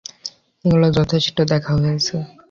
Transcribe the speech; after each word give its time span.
এগুলো 0.65 0.87
যথেষ্ট 0.97 1.37
দেখা 1.51 1.73
হয়েছে। 1.79 2.15